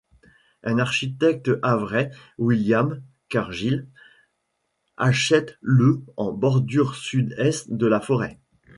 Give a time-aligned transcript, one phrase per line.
[0.63, 2.09] Un architecte havrais
[2.39, 3.87] William Cargill
[4.97, 8.39] achète le en bordure sud-est de la forêt.